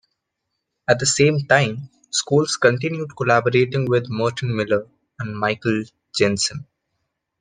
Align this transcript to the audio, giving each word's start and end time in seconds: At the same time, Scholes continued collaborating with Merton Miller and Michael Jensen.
At 0.87 0.97
the 0.97 1.05
same 1.05 1.41
time, 1.45 1.91
Scholes 2.11 2.59
continued 2.59 3.15
collaborating 3.15 3.85
with 3.85 4.09
Merton 4.09 4.55
Miller 4.55 4.87
and 5.19 5.37
Michael 5.37 5.83
Jensen. 6.17 6.65